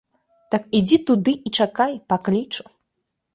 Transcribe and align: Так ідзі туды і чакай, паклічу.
Так 0.53 0.63
ідзі 0.79 0.97
туды 1.09 1.33
і 1.49 1.51
чакай, 1.59 1.93
паклічу. 2.15 2.63